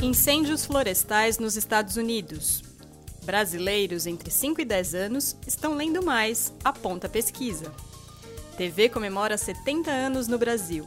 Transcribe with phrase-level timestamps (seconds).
[0.00, 2.62] Incêndios florestais nos Estados Unidos.
[3.24, 7.72] Brasileiros entre 5 e 10 anos estão lendo mais, aponta pesquisa.
[8.56, 10.86] TV comemora 70 anos no Brasil.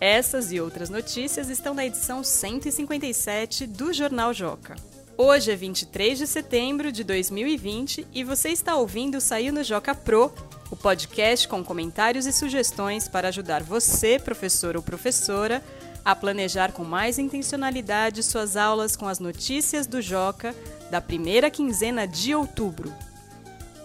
[0.00, 4.74] Essas e outras notícias estão na edição 157 do Jornal Joca.
[5.16, 10.34] Hoje é 23 de setembro de 2020 e você está ouvindo Saiu no Joca Pro,
[10.72, 15.62] o podcast com comentários e sugestões para ajudar você, professor ou professora,
[16.04, 20.54] a planejar com mais intencionalidade suas aulas com as notícias do Joca
[20.90, 22.92] da primeira quinzena de outubro.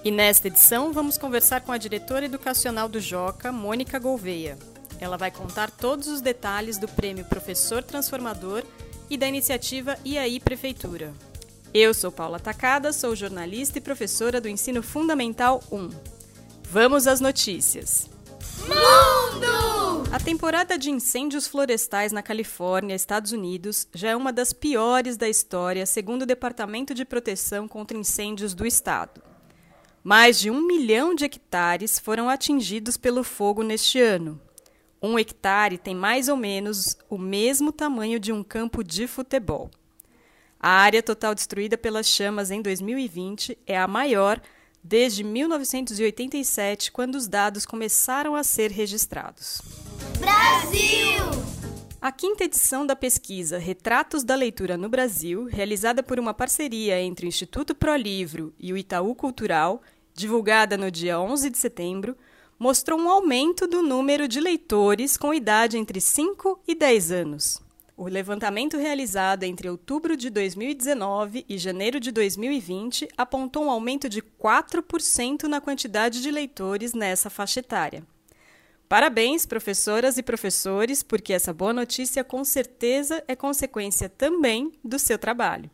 [0.04, 4.58] E nesta edição vamos conversar com a diretora educacional do Joca, Mônica Gouveia.
[5.00, 8.64] Ela vai contar todos os detalhes do prêmio Professor Transformador
[9.10, 11.14] e da iniciativa IAI Prefeitura.
[11.74, 15.90] Eu sou Paula Tacada, sou jornalista e professora do Ensino Fundamental 1.
[16.64, 18.10] Vamos às notícias.
[18.68, 19.69] Mundo!
[20.12, 25.30] A temporada de incêndios florestais na Califórnia, Estados Unidos, já é uma das piores da
[25.30, 29.22] história, segundo o Departamento de Proteção contra Incêndios do Estado.
[30.04, 34.42] Mais de um milhão de hectares foram atingidos pelo fogo neste ano.
[35.00, 39.70] Um hectare tem mais ou menos o mesmo tamanho de um campo de futebol.
[40.60, 44.42] A área total destruída pelas chamas em 2020 é a maior
[44.84, 49.62] desde 1987, quando os dados começaram a ser registrados.
[50.20, 51.24] Brasil!
[52.02, 57.26] A quinta edição da pesquisa Retratos da Leitura no Brasil, realizada por uma parceria entre
[57.26, 59.82] o Instituto Pro Livro e o Itaú Cultural,
[60.14, 62.16] divulgada no dia 11 de setembro,
[62.58, 67.62] mostrou um aumento do número de leitores com idade entre 5 e 10 anos.
[67.98, 74.22] O levantamento realizado entre outubro de 2019 e janeiro de 2020 apontou um aumento de
[74.22, 78.06] 4% na quantidade de leitores nessa faixa etária.
[78.90, 85.20] Parabéns, professoras e professores, porque essa boa notícia com certeza é consequência também do seu
[85.20, 85.70] trabalho.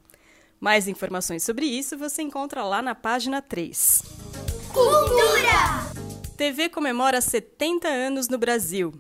[0.60, 4.04] Mais informações sobre isso você encontra lá na página 3.
[4.74, 6.36] Cultura!
[6.36, 8.94] TV comemora 70 anos no Brasil.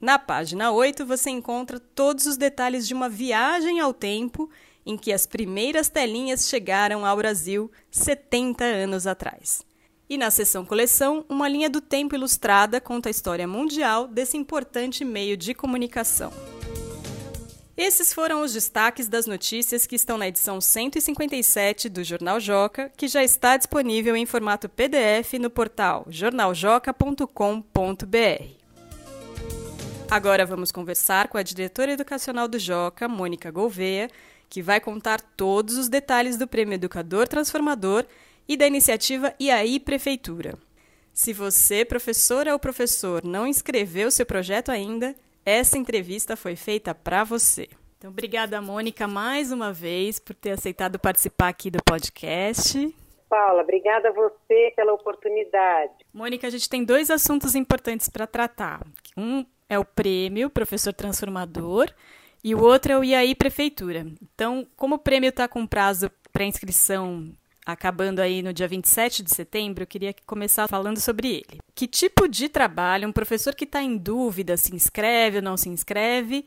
[0.00, 4.48] Na página 8 você encontra todos os detalhes de uma viagem ao tempo
[4.86, 9.67] em que as primeiras telinhas chegaram ao Brasil 70 anos atrás.
[10.08, 15.04] E na seção coleção, uma linha do tempo ilustrada conta a história mundial desse importante
[15.04, 16.32] meio de comunicação.
[17.76, 23.06] Esses foram os destaques das notícias que estão na edição 157 do Jornal Joca, que
[23.06, 28.58] já está disponível em formato PDF no portal jornaljoca.com.br.
[30.10, 34.08] Agora vamos conversar com a diretora educacional do Joca, Mônica Gouveia,
[34.48, 38.06] que vai contar todos os detalhes do Prêmio Educador Transformador
[38.48, 40.54] e da iniciativa IAI Prefeitura.
[41.12, 45.14] Se você, professora ou professor, não inscreveu seu projeto ainda,
[45.44, 47.68] essa entrevista foi feita para você.
[47.98, 52.94] Então, obrigada, Mônica, mais uma vez por ter aceitado participar aqui do podcast.
[53.28, 55.92] Paula, obrigada a você pela oportunidade.
[56.14, 58.86] Mônica, a gente tem dois assuntos importantes para tratar.
[59.16, 61.92] Um é o prêmio Professor Transformador
[62.42, 64.06] e o outro é o IAI Prefeitura.
[64.22, 67.32] Então, como o prêmio está com prazo para inscrição
[67.68, 71.60] acabando aí no dia 27 de setembro, eu queria começar falando sobre ele.
[71.74, 75.68] Que tipo de trabalho um professor que está em dúvida se inscreve ou não se
[75.68, 76.46] inscreve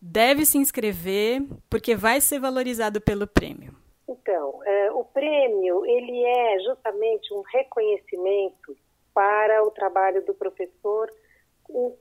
[0.00, 3.74] deve se inscrever porque vai ser valorizado pelo prêmio?
[4.08, 8.76] Então, é, o prêmio ele é justamente um reconhecimento
[9.12, 11.10] para o trabalho do professor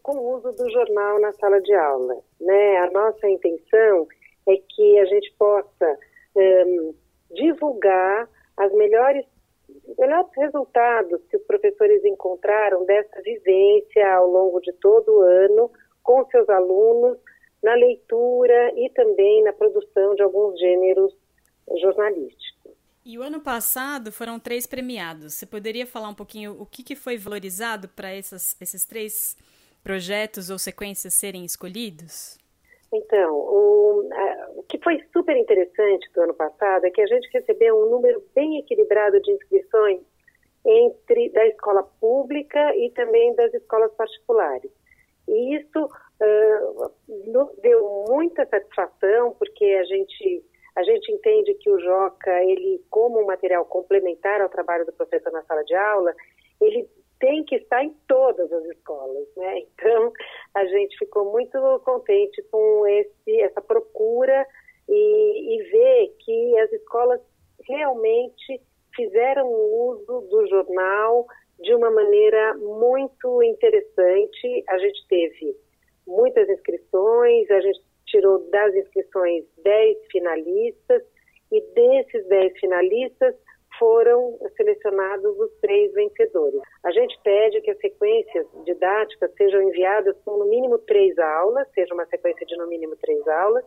[0.04, 2.18] com o uso do jornal na sala de aula.
[2.40, 2.78] Né?
[2.78, 4.08] A nossa intenção
[4.48, 5.98] é que a gente possa
[6.36, 6.94] um,
[7.32, 9.26] divulgar as melhores,
[9.98, 15.72] melhores resultados que os professores encontraram dessa vivência ao longo de todo o ano
[16.04, 17.18] com seus alunos
[17.62, 21.16] na leitura e também na produção de alguns gêneros
[21.80, 22.72] jornalísticos.
[23.04, 25.34] E o ano passado foram três premiados.
[25.34, 29.36] Você poderia falar um pouquinho o que, que foi valorizado para esses três
[29.84, 32.38] projetos ou sequências serem escolhidos?
[32.94, 37.30] Então, o, a, o, que foi super interessante do ano passado é que a gente
[37.34, 40.00] recebeu um número bem equilibrado de inscrições
[40.66, 44.72] entre da escola pública e também das escolas particulares.
[45.28, 50.46] E isso uh, deu muita satisfação, porque a gente,
[50.78, 55.34] a gente entende que o JOCA, ele, como um material complementar ao trabalho do professor
[55.34, 56.14] na sala de aula,
[56.62, 56.88] ele
[57.20, 59.64] tem que estar em todas as escolas, né?
[59.76, 60.14] Então
[60.54, 64.46] a gente ficou muito contente com esse, essa procura
[65.52, 67.20] e, ver que as escolas
[67.68, 68.62] realmente
[68.96, 71.26] fizeram uso do jornal
[71.60, 74.64] de uma maneira muito interessante.
[74.68, 75.56] A gente teve
[76.08, 81.04] muitas inscrições, a gente tirou das inscrições 10 finalistas
[81.52, 83.36] e desses 10 finalistas
[83.78, 86.62] foram selecionados os três vencedores.
[86.84, 91.94] A gente pede que as sequências didáticas sejam enviadas com no mínimo três aulas, seja
[91.94, 93.66] uma sequência de no mínimo três aulas,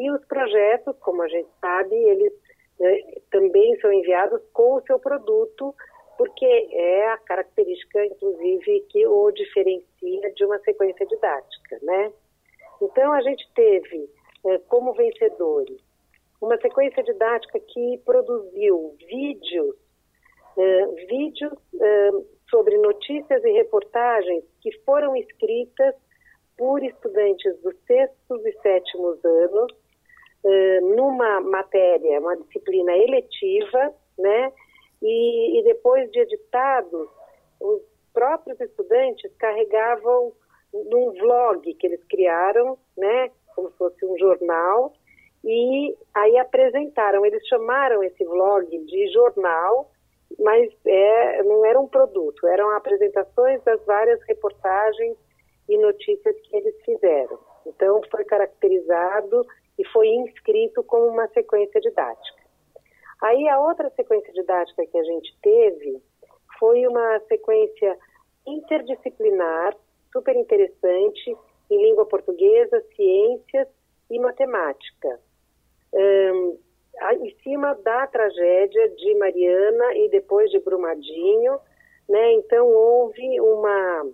[0.00, 2.32] e os projetos, como a gente sabe, eles
[2.78, 5.74] né, também são enviados com o seu produto,
[6.16, 12.12] porque é a característica, inclusive, que o diferencia de uma sequência didática, né?
[12.80, 14.08] Então, a gente teve
[14.46, 15.78] é, como vencedores
[16.40, 19.76] uma sequência didática que produziu vídeos,
[20.56, 22.10] é, vídeos é,
[22.48, 25.94] sobre notícias e reportagens que foram escritas
[26.56, 29.79] por estudantes dos sextos e sétimos anos
[30.82, 34.52] numa matéria, uma disciplina eletiva, né?
[35.02, 37.08] E, e depois de editados,
[37.60, 37.82] os
[38.12, 40.32] próprios estudantes carregavam
[40.72, 43.30] num vlog que eles criaram, né?
[43.54, 44.92] Como se fosse um jornal,
[45.44, 47.24] e aí apresentaram.
[47.24, 49.90] Eles chamaram esse vlog de jornal,
[50.38, 55.16] mas é, não era um produto, eram apresentações das várias reportagens
[55.68, 57.38] e notícias que eles fizeram.
[57.66, 59.46] Então, foi caracterizado
[59.80, 62.40] e foi inscrito como uma sequência didática.
[63.22, 66.02] Aí, a outra sequência didática que a gente teve
[66.58, 67.98] foi uma sequência
[68.46, 69.76] interdisciplinar,
[70.12, 71.36] super interessante,
[71.70, 73.68] em língua portuguesa, ciências
[74.10, 75.18] e matemática
[75.92, 76.58] um,
[77.20, 81.58] em cima da tragédia de Mariana e depois de Brumadinho,
[82.08, 82.32] né?
[82.34, 84.06] Então houve uma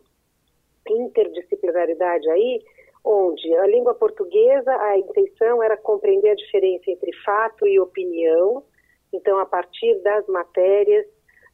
[0.89, 2.63] interdisciplinaridade aí,
[3.07, 8.65] onde a língua portuguesa, a intenção era compreender a diferença entre fato e opinião.
[9.13, 11.07] Então, a partir das matérias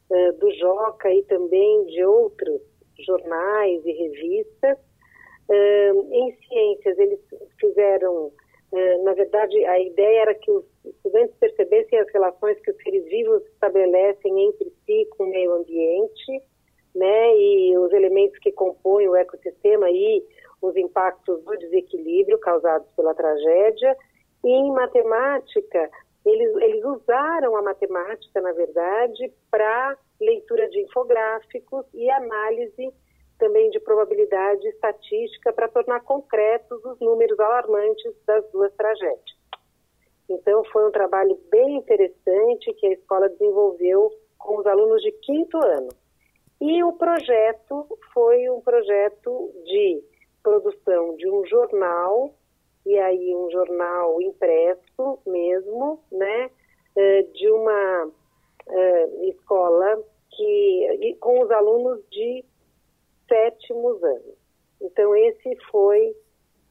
[0.09, 2.59] uh, do Joca e também de outros
[3.05, 4.77] jornais e revistas,
[5.49, 7.19] uh, em ciências eles
[7.59, 8.31] fizeram
[8.75, 13.05] é, na verdade, a ideia era que os estudantes percebessem as relações que os seres
[13.05, 16.41] vivos estabelecem entre si com o meio ambiente,
[16.95, 20.23] né, e os elementos que compõem o ecossistema e
[20.63, 23.97] os impactos do desequilíbrio causados pela tragédia.
[24.43, 25.91] E em matemática,
[26.25, 32.93] eles, eles usaram a matemática, na verdade, para leitura de infográficos e análise
[33.37, 39.37] também de probabilidade estatística para tornar concretos os números alarmantes das duas tragédias.
[40.29, 45.57] Então, foi um trabalho bem interessante que a escola desenvolveu com os alunos de quinto
[45.57, 45.89] ano.
[46.61, 50.01] E o projeto foi um projeto de
[50.43, 52.33] produção de um jornal,
[52.85, 56.49] e aí um jornal impresso mesmo, né,
[56.95, 58.11] eh, de uma
[58.67, 62.43] eh, escola que, com os alunos de
[63.27, 64.37] sétimos anos.
[64.81, 66.13] Então, esse foi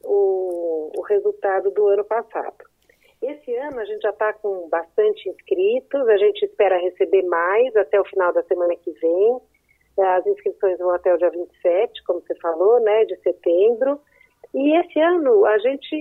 [0.03, 2.63] o, o resultado do ano passado.
[3.21, 7.99] Esse ano a gente já está com bastante inscritos, a gente espera receber mais até
[7.99, 9.39] o final da semana que vem.
[9.97, 13.99] As inscrições vão até o dia 27, como você falou, né, de setembro.
[14.53, 15.95] E esse ano a gente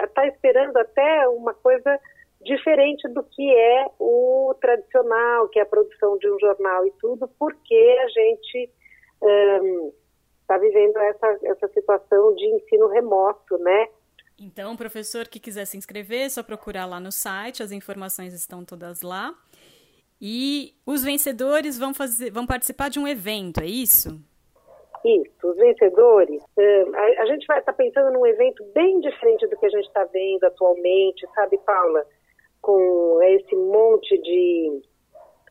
[0.00, 1.98] está esperando até uma coisa
[2.40, 7.28] diferente do que é o tradicional, que é a produção de um jornal e tudo,
[7.38, 8.70] porque a gente
[9.22, 9.92] um,
[10.40, 13.88] está vivendo essa, essa situação de ensino remoto, né?
[14.38, 18.64] Então, professor que quiser se inscrever, é só procurar lá no site, as informações estão
[18.64, 19.32] todas lá.
[20.24, 24.20] E os vencedores vão, fazer, vão participar de um evento, é isso?
[25.04, 26.40] Isso, os vencedores.
[26.56, 29.88] Uh, a, gente vai estar tá pensando num evento bem diferente do que a gente
[29.88, 32.06] está vendo atualmente, sabe, Paula?
[32.60, 34.80] Com esse monte de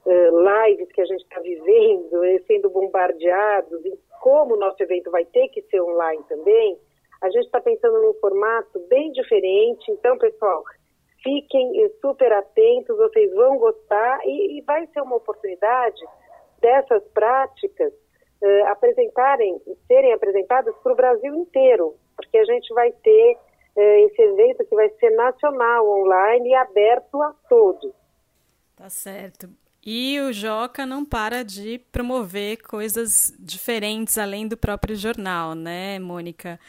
[0.05, 3.81] uh, lives que a gente está vivendo, sendo bombardeados,
[4.21, 6.77] como o nosso evento vai ter que ser online também,
[7.21, 9.91] a gente está pensando num formato bem diferente.
[9.91, 10.63] Então, pessoal,
[11.23, 16.01] fiquem super atentos, vocês vão gostar e, e vai ser uma oportunidade
[16.59, 17.91] dessas práticas
[18.41, 23.37] uh, apresentarem, serem apresentadas para o Brasil inteiro, porque a gente vai ter
[23.75, 27.91] uh, esse evento que vai ser nacional, online e aberto a todos.
[28.75, 29.49] Tá certo.
[29.83, 36.59] E o Joca não para de promover coisas diferentes além do próprio jornal, né, Mônica?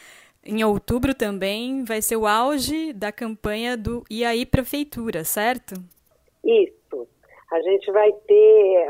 [0.45, 5.75] Em outubro também vai ser o auge da campanha do aí Prefeitura, certo?
[6.45, 7.09] Isso.
[7.53, 8.89] A gente vai ter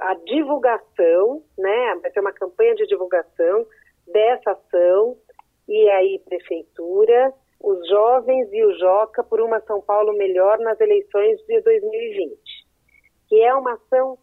[0.00, 1.98] a divulgação, né?
[2.02, 3.66] Vai ter uma campanha de divulgação
[4.06, 5.16] dessa ação
[5.90, 11.60] aí Prefeitura, os jovens e o Joca por uma São Paulo melhor nas eleições de
[11.62, 12.62] 2020
[13.32, 14.18] que é uma ação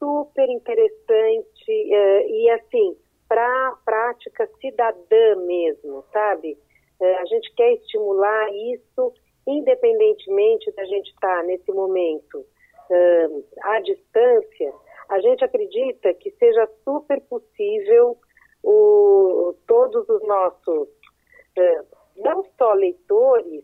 [0.00, 2.96] super interessante uh, e assim
[3.32, 6.58] para prática cidadã mesmo, sabe?
[7.00, 9.14] É, a gente quer estimular isso
[9.46, 14.74] independentemente da gente estar tá nesse momento uh, à distância,
[15.08, 18.18] a gente acredita que seja super possível
[18.62, 21.86] o, todos os nossos, uh,
[22.18, 23.62] não só leitores,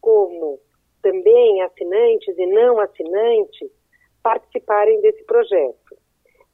[0.00, 0.60] como
[1.02, 3.68] também assinantes e não assinantes,
[4.22, 5.87] participarem desse projeto.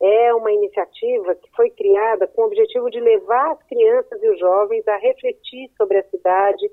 [0.00, 4.38] É uma iniciativa que foi criada com o objetivo de levar as crianças e os
[4.38, 6.68] jovens a refletir sobre a cidade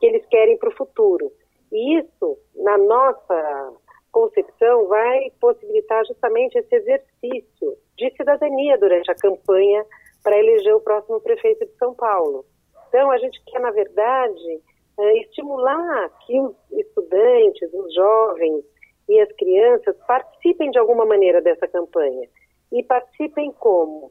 [0.00, 1.30] que eles querem para o futuro.
[1.70, 3.72] E isso, na nossa
[4.10, 9.84] concepção, vai possibilitar justamente esse exercício de cidadania durante a campanha
[10.22, 12.44] para eleger o próximo prefeito de São Paulo.
[12.88, 14.60] Então, a gente quer, na verdade,
[14.98, 18.64] é, estimular que os estudantes, os jovens
[19.08, 22.28] e as crianças participem de alguma maneira dessa campanha.
[22.72, 24.10] E participem como?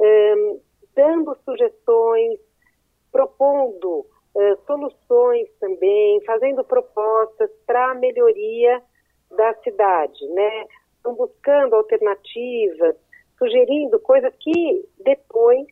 [0.00, 0.34] É,
[0.94, 2.40] dando sugestões,
[3.12, 8.82] propondo é, soluções também, fazendo propostas para a melhoria
[9.30, 10.66] da cidade, né?
[10.96, 12.96] Estão buscando alternativas,
[13.38, 15.66] sugerindo coisas que depois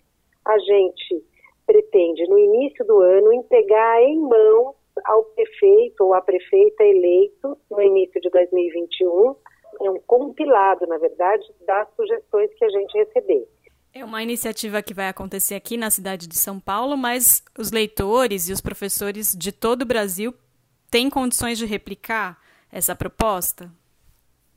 [0.44, 1.24] a gente
[1.66, 7.82] pretende, no início do ano, entregar em mãos ao prefeito ou à prefeita eleito no
[7.82, 9.36] início de 2021.
[9.80, 13.48] É um compilado, na verdade, das sugestões que a gente receber.
[13.94, 18.48] É uma iniciativa que vai acontecer aqui na cidade de São Paulo, mas os leitores
[18.48, 20.34] e os professores de todo o Brasil
[20.90, 22.38] têm condições de replicar
[22.70, 23.70] essa proposta?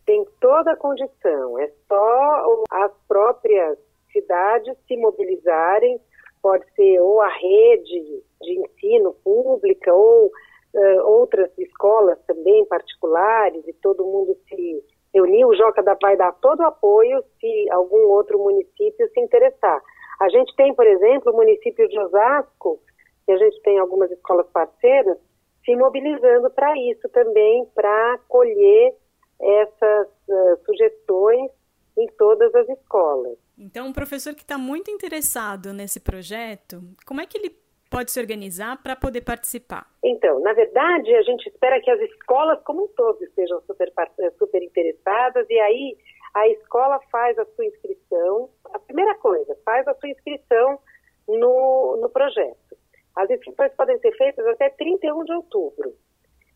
[0.06, 1.60] Tem toda a condição.
[1.60, 3.78] É só as próprias
[4.12, 6.00] cidades se mobilizarem
[6.42, 13.74] pode ser ou a rede de ensino pública ou uh, outras escolas também particulares e
[13.74, 15.46] todo mundo se reunir.
[15.46, 19.82] O Joca vai dar todo o apoio se algum outro município se interessar.
[20.20, 22.80] A gente tem, por exemplo, o município de Osasco,
[23.26, 25.18] que a gente tem algumas escolas parceiras,
[25.66, 28.96] se mobilizando para isso também, para colher
[29.40, 31.52] essas uh, sugestões
[31.98, 33.38] em todas as escolas.
[33.58, 37.61] Então, um professor que está muito interessado nesse projeto, como é que ele
[37.92, 39.86] pode se organizar para poder participar?
[40.02, 44.32] Então, na verdade, a gente espera que as escolas como um todo estejam super, eh,
[44.40, 45.98] super interessadas e aí
[46.34, 48.50] a escola faz a sua inscrição.
[48.74, 50.80] A primeira coisa, faz a sua inscrição
[51.28, 52.78] no, no projeto.
[53.14, 55.94] As inscrições podem ser feitas até 31 de outubro.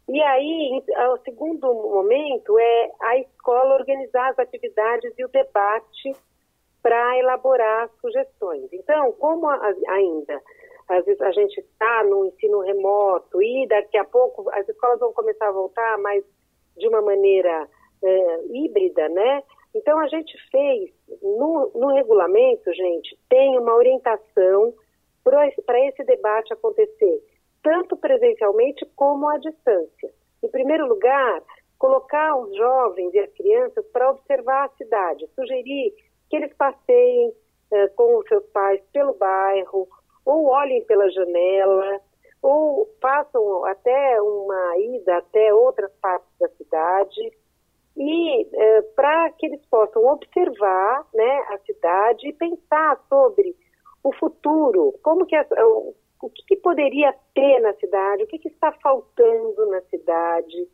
[0.07, 6.13] E aí, o segundo momento é a escola organizar as atividades e o debate
[6.81, 8.71] para elaborar sugestões.
[8.71, 10.41] Então, como ainda
[10.87, 15.13] às vezes a gente está no ensino remoto e daqui a pouco as escolas vão
[15.13, 16.23] começar a voltar, mas
[16.77, 17.67] de uma maneira
[18.03, 19.43] é, híbrida, né?
[19.73, 24.73] Então a gente fez no, no regulamento, gente, tem uma orientação
[25.23, 27.21] para esse debate acontecer
[27.65, 30.11] tanto presencialmente como à distância.
[30.43, 31.41] Em primeiro lugar,
[31.79, 35.91] colocar os jovens e as crianças para observar a cidade, sugerir
[36.29, 37.33] que eles passeiem
[37.71, 39.87] eh, com os seus pais pelo bairro,
[40.25, 42.01] ou olhem pela janela,
[42.41, 47.31] ou façam até uma ida até outras partes da cidade,
[47.97, 53.55] e eh, para que eles possam observar né, a cidade e pensar sobre
[54.03, 58.49] o futuro, como que o, o que, que, poderia ter na cidade, o que, que
[58.49, 60.67] está faltando na cidade,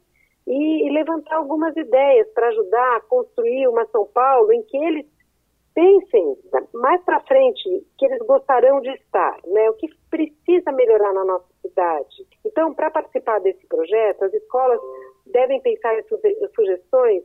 [0.48, 5.06] e, e levantar algumas ideias para ajudar a construir uma São Paulo em que eles
[5.74, 6.38] pensem
[6.74, 9.70] mais para frente que eles gostarão de estar, né?
[9.70, 12.28] O que precisa melhorar na nossa cidade.
[12.46, 14.80] Então, para participar desse projeto, as escolas
[15.28, 16.04] devem pensar em
[16.54, 17.24] sugestões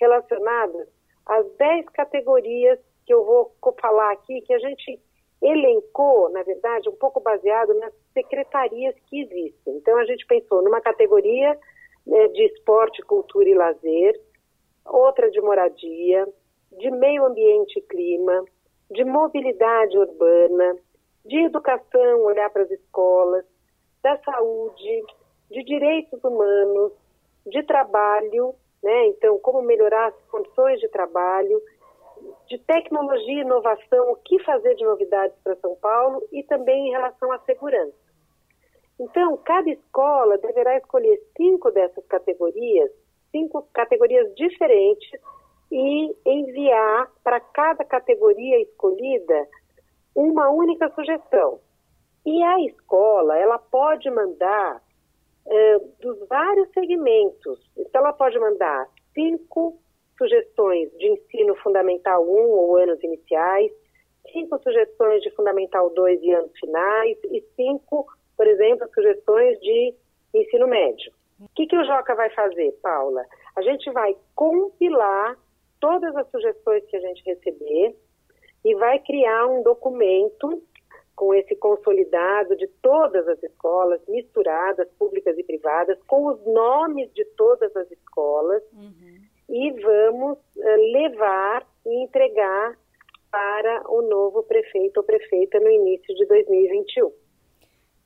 [0.00, 0.88] relacionadas
[1.26, 5.00] às 10 categorias que eu vou falar aqui, que a gente
[5.42, 9.76] elencou, na verdade, um pouco baseado nas secretarias que existem.
[9.76, 11.58] Então, a gente pensou numa categoria
[12.06, 14.20] né, de esporte, cultura e lazer,
[14.84, 16.26] outra de moradia,
[16.72, 18.44] de meio ambiente e clima,
[18.90, 20.76] de mobilidade urbana,
[21.24, 23.44] de educação, olhar para as escolas,
[24.02, 25.04] da saúde,
[25.50, 26.92] de direitos humanos,
[27.46, 29.06] de trabalho, né?
[29.08, 31.60] Então, como melhorar as condições de trabalho,
[32.48, 36.90] de tecnologia e inovação, o que fazer de novidades para São Paulo e também em
[36.90, 37.94] relação à segurança.
[38.98, 42.90] Então, cada escola deverá escolher cinco dessas categorias,
[43.30, 45.20] cinco categorias diferentes
[45.70, 49.46] e enviar para cada categoria escolhida
[50.14, 51.60] uma única sugestão.
[52.24, 54.82] E a escola, ela pode mandar
[55.46, 57.60] eh, dos vários segmentos.
[57.76, 59.78] Então, ela pode mandar cinco
[60.16, 63.70] sugestões de ensino fundamental 1 ou anos iniciais,
[64.32, 68.06] cinco sugestões de fundamental 2 e anos finais e cinco
[68.38, 69.94] por exemplo, sugestões de
[70.32, 71.12] ensino médio.
[71.40, 73.26] O que, que o Joca vai fazer, Paula?
[73.56, 75.36] A gente vai compilar
[75.80, 77.96] todas as sugestões que a gente receber
[78.64, 80.62] e vai criar um documento
[81.18, 87.24] com esse consolidado de todas as escolas, misturadas, públicas e privadas, com os nomes de
[87.36, 89.18] todas as escolas, uhum.
[89.48, 92.78] e vamos uh, levar e entregar
[93.32, 97.12] para o novo prefeito ou prefeita no início de 2021.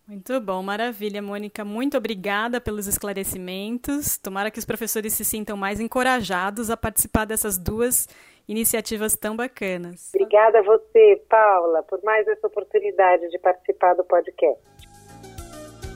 [0.07, 1.65] Muito bom, maravilha, Mônica.
[1.65, 4.19] Muito obrigada pelos esclarecimentos.
[4.19, 8.09] Tomara que os professores se sintam mais encorajados a participar dessas duas
[8.49, 10.11] iniciativas tão bacanas.
[10.15, 14.61] Obrigada a você, Paula, por mais essa oportunidade de participar do podcast.